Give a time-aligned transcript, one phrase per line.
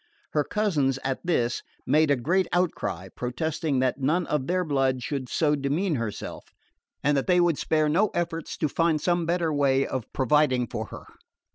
[0.31, 5.29] Her cousins, at this, made a great outcry, protesting that none of their blood should
[5.29, 6.45] so demean herself,
[7.03, 10.87] and that they would spare no efforts to find some better way of providing for
[10.87, 11.05] her.